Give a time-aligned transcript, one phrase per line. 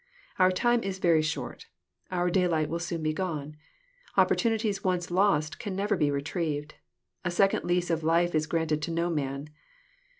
[0.39, 1.59] Our time is very short.
[1.59, 1.67] j
[2.15, 3.55] Our daylight will soon be gone.
[4.17, 6.73] Opportunities once lost / can never be retrieved.
[7.23, 9.49] A second lease of life is granted to no man.